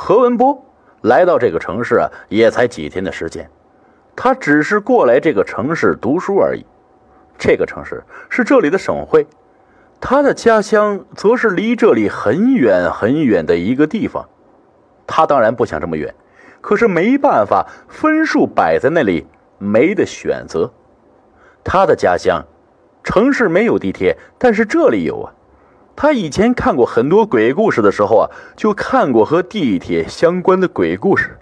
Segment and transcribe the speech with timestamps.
[0.00, 0.64] 何文波
[1.02, 3.50] 来到这个城市啊，也才几天的时间，
[4.14, 6.64] 他只是过来这个城市读书而已。
[7.36, 9.26] 这个城市是这里的省会，
[10.00, 14.24] 他的家乡则是离这里很远很远的一个地方。
[15.04, 16.14] 他当然不想这么远，
[16.60, 19.26] 可是没办法，分数摆在那里，
[19.58, 20.72] 没得选择。
[21.64, 22.40] 他的家乡
[23.02, 25.34] 城市没有地铁，但是这里有啊。
[26.00, 31.36] 他以前看过很多鬼故事的时候啊，就看过和地铁相关的鬼故事，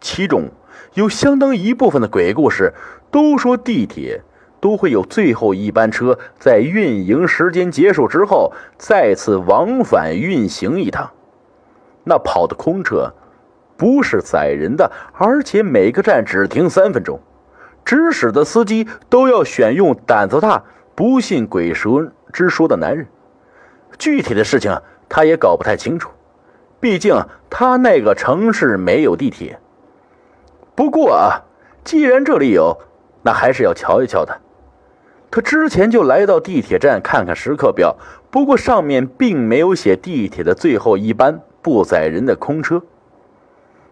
[0.00, 0.44] 其中
[0.92, 2.72] 有相当一部分的鬼故事
[3.10, 4.22] 都说地铁。
[4.60, 11.10] 都会有最后一班车在运营时间结束之后再次往返运行一趟。
[12.04, 13.12] 那跑的空车
[13.76, 17.20] 不是载人的，而且每个站只停三分钟，
[17.84, 23.06] 指使的司机都要选用胆子大、不信鬼神之说的男人。
[23.98, 26.10] 具体的事情他也搞不太清楚，
[26.80, 27.14] 毕竟
[27.48, 29.58] 他那个城市没有地铁。
[30.74, 31.42] 不过啊，
[31.84, 32.76] 既然这里有，
[33.22, 34.40] 那还是要瞧一瞧的。
[35.30, 37.96] 他之前就来到地铁站看看时刻表，
[38.30, 42.82] 不过上面并没有写地铁的最后一班不载人的空车。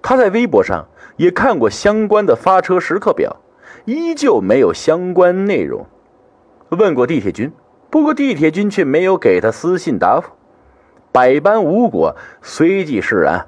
[0.00, 3.36] 他在微博上也看过相关的发车时刻表，
[3.84, 5.86] 依旧没有相关内容。
[6.70, 7.52] 问过地铁君，
[7.90, 10.32] 不过地铁君却没有给他私信答复。
[11.12, 13.46] 百般无果，随即释然。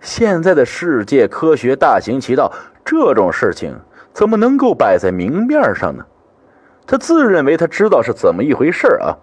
[0.00, 2.52] 现在的世界科学大行其道，
[2.84, 3.76] 这种事情
[4.12, 6.06] 怎么能够摆在明面上呢？
[6.86, 9.16] 他自认为他知道是怎么一回事啊，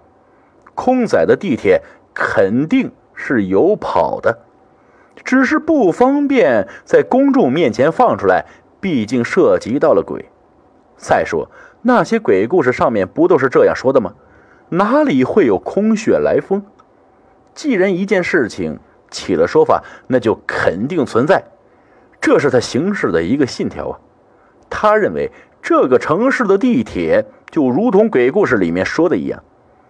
[0.74, 4.40] 空载的地铁肯定是有跑的，
[5.24, 8.46] 只是不方便在公众面前放出来，
[8.80, 10.26] 毕竟涉及到了鬼。
[10.98, 11.52] 再说
[11.84, 14.14] 那些鬼故事上面不都是这样说的吗？
[14.72, 16.64] 哪里会有空穴来风？
[17.54, 21.44] 既然一件事情起了说法，那就肯定存在，
[22.20, 24.00] 这是他行事的一个信条啊。
[24.70, 27.26] 他认为这个城市的地铁。
[27.52, 29.44] 就如同鬼故事里面说的一样，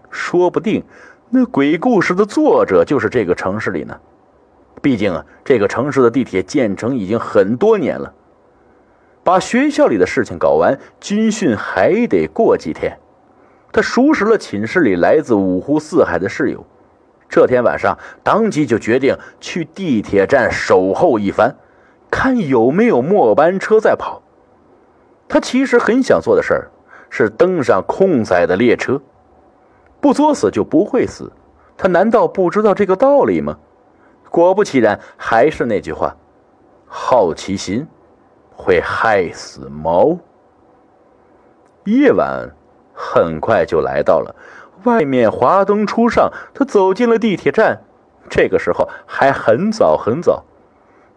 [0.09, 0.84] 说不定
[1.30, 4.00] 那鬼故事的作者就是这个城市里呢。
[4.81, 8.12] 毕竟啊，这个城市的地铁建成已经很多年了。
[9.24, 12.97] 把学校里的事情搞完，军训还得过几天。
[13.72, 16.66] 他熟识了寝室里来自五湖四海的室友，
[17.30, 21.56] 这天晚上当即就决定去地铁站守候一番，
[22.09, 24.22] 看有没有末班车在跑。
[25.28, 26.72] 他其实很想做的事儿。
[27.14, 28.98] 是登上空载的列车，
[30.00, 31.30] 不作死就不会死。
[31.78, 33.58] 他难道不知道这个道理吗？
[34.30, 36.16] 果不其然，还是那句话：
[36.86, 37.86] 好奇心
[38.50, 40.18] 会害死猫。
[41.84, 42.50] 夜晚
[43.03, 44.35] 很快就来到了，
[44.84, 46.31] 外面华灯初上。
[46.53, 47.81] 他走进了地铁站，
[48.29, 50.44] 这个时候还很早很早。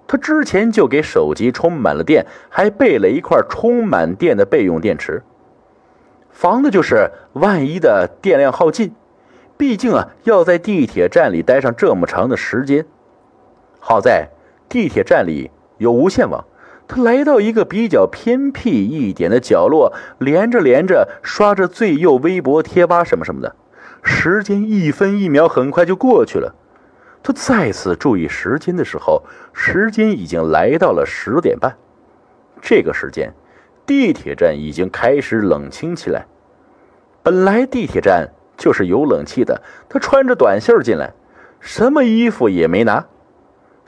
[0.07, 5.23] 他之前就给手机充满了电，还备了一块充满电的备用电池。
[6.31, 8.95] 防的就是万一的电量耗尽，
[9.59, 12.87] 毕竟啊要在地铁站里待上这么长的时间。
[13.79, 14.31] 好在
[14.69, 16.47] 地铁站里有无线网，
[16.95, 23.57] 他来到一个比较偏僻一点的角落，连着连着刷着最右微博、贴吧什么什么的，
[24.05, 26.55] 时间一分一秒很快就过去了。
[27.21, 31.77] 他再次注意时间的时候，时间已经来到了十点半。
[32.63, 33.35] 这个时间。
[33.85, 36.27] 地铁站已经开始冷清起来。
[37.25, 41.13] 本来地铁站就是有冷气的，他穿着短袖进来，
[41.59, 43.05] 什么衣服也没拿。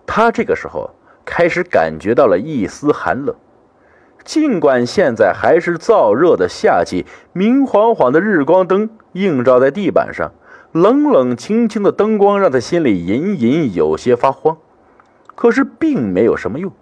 [0.05, 0.91] 他这个时候
[1.27, 3.37] 开始感觉到了一丝寒冷。
[4.25, 7.05] 尽管现在还是燥热的夏季，
[7.35, 10.33] 明晃晃的日光灯映照在地板上，
[10.73, 14.57] 冷冷清清的灯光让他心里隐隐有些发慌。
[15.35, 16.73] 可是并没有什么用。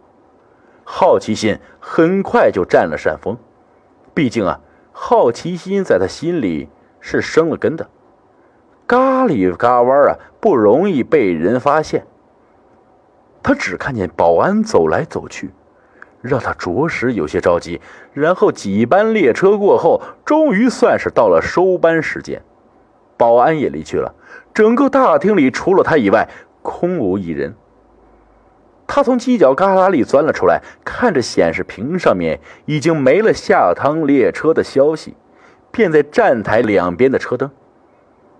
[0.84, 3.36] 好奇心很快就占了上风，
[4.14, 4.60] 毕竟啊，
[4.92, 6.68] 好奇心在他心里
[7.00, 7.88] 是生了根的，
[8.86, 12.06] 嘎里嘎弯啊，不容易被人发现。
[13.44, 15.50] 他只看见保安走来走去，
[16.22, 17.78] 让他着实有些着急。
[18.14, 22.42] 然后几班列车过后，终于算是到了收班时间，
[23.18, 24.14] 保安也离去了，
[24.54, 26.26] 整个大厅里除了他以外，
[26.62, 27.54] 空无一人。
[28.86, 35.14] 他从犄角旮旯里钻了出来，看着显示屏上面已经没了下趟列车的消息，
[35.70, 37.50] 便在站台两边的车灯。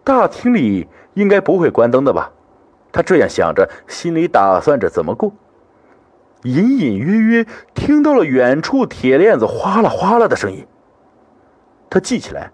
[0.03, 2.33] 大厅里应该不会关灯的吧？
[2.95, 5.33] 他这样想着，心里打算着怎么过。
[6.45, 10.65] 隐隐约约听到了远处铁链子哗啦哗啦的声音。
[11.91, 12.53] 他记起来，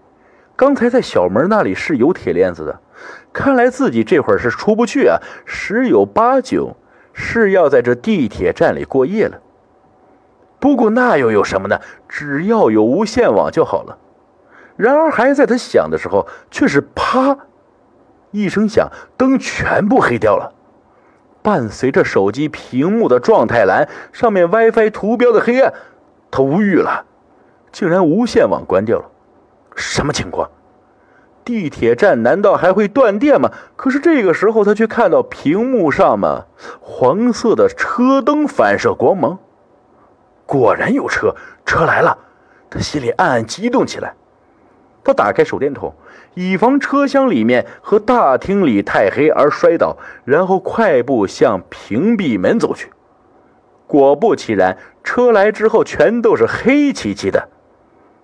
[0.56, 2.80] 刚才在小门那里是有铁链子的，
[3.32, 6.74] 看来自己这会儿是出不去啊，十有八九。
[7.12, 9.38] 是要在这地铁站里过夜了。
[10.60, 11.78] 不过那又有什么呢？
[12.08, 13.98] 只要有无线网就好了。
[14.76, 17.36] 然而还在他想的时候，却是啪
[18.30, 20.52] 一声响，灯全部黑掉了。
[21.42, 25.72] 伴随着手机屏幕的状态栏上面 WiFi 图标的黑暗，
[26.30, 27.06] 他无语了，
[27.72, 29.06] 竟然无线网关掉了。
[29.74, 30.50] 什么情况？
[31.42, 33.50] 地铁站难道还会断电吗？
[33.74, 36.44] 可是这个时候他却看到屏幕上嘛，
[36.80, 39.38] 黄色的车灯反射光芒。
[40.44, 41.34] 果然有车，
[41.64, 42.18] 车来了，
[42.68, 44.14] 他心里暗暗激动起来。
[45.02, 45.94] 他打开手电筒，
[46.34, 52.90] 以防车厢里面和大厅里太黑而摔倒，然后快步向屏蔽门走去。
[53.86, 57.48] 果不其然，车来之后全都是黑漆漆的。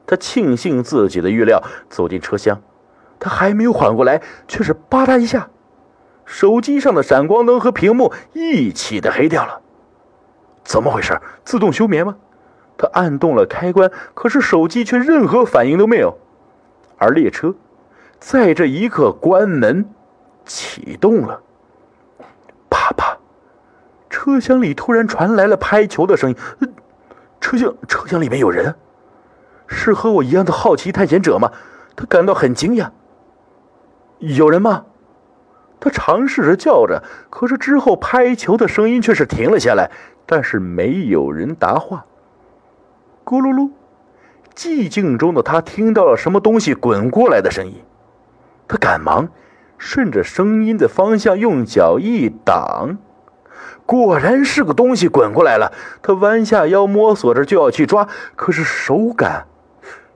[0.07, 2.63] 他庆幸自己的预料，走进车厢。
[3.19, 5.49] 他还没有缓过来，却是吧嗒一下，
[6.25, 9.63] 手机上的闪光灯和屏幕一起的黑掉了。
[10.63, 11.19] 怎么回事？
[11.45, 12.17] 自动休眠吗？
[12.79, 16.19] 他按动了开关，可是手机却任何反应都没有。
[16.99, 17.55] 而列车
[18.19, 19.89] 在这一刻关门
[20.45, 21.41] 启动了，
[22.71, 23.19] 啪啪，
[24.09, 26.37] 车厢里突然传来了拍球的声音。
[27.41, 28.75] 车厢车厢里面有人，
[29.67, 31.53] 是和我一样的好奇探险者吗？
[31.95, 32.91] 他感到很惊讶。
[34.19, 34.87] 有人吗？
[35.79, 39.91] 他尝试着叫着，可是之后拍球的声音却是停了下来，
[40.25, 42.07] 但是没有人答话。
[43.25, 43.71] 咕噜噜。
[44.57, 47.85] 寂静中的他听到了什么东西滚过来的声音，
[48.67, 49.29] 他赶忙
[49.77, 52.97] 顺着声音的方向用脚一挡，
[53.85, 55.73] 果然是个东西滚过来了。
[56.01, 59.47] 他弯下腰摸索着就要去抓，可是手感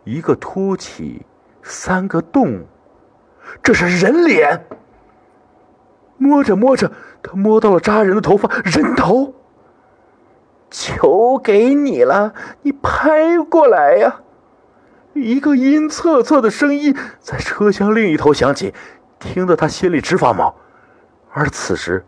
[0.04, 1.26] 一个凸起，
[1.62, 2.64] 三个洞，
[3.62, 4.64] 这是人脸。
[6.16, 6.90] 摸着摸着，
[7.22, 9.34] 他摸到了扎人的头发，人头。
[10.70, 12.32] 球给你了，
[12.62, 14.20] 你拍过来呀。
[15.12, 18.72] 一个阴恻恻的声音在车厢另一头响起，
[19.18, 20.54] 听得他心里直发毛。
[21.32, 22.04] 而此时，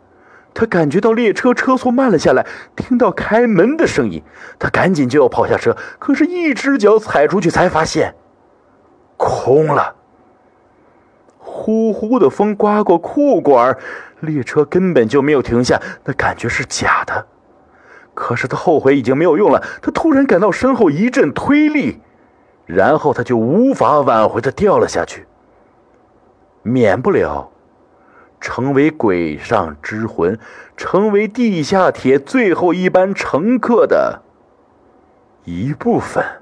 [0.55, 2.47] 他感觉到列车车速慢了下来，
[2.77, 4.23] 听到开门的声音，
[4.59, 8.15] 他赶紧就要跑下车，可是，一只脚踩出去，才发现
[9.17, 9.97] 空了。
[11.39, 13.77] 呼呼的风刮过裤管，
[14.21, 17.27] 列车根本就没有停下，那感觉是假的。
[18.15, 22.01] 可是他后悔已经没有用了，他突然感到身后一阵推力。
[22.67, 25.27] 然后他就无法挽回的掉了下去，
[26.63, 27.51] 免不了
[28.41, 30.39] 成为鬼上之魂，
[30.77, 34.23] 成为地下铁最后一班乘客的
[35.45, 36.42] 一部分。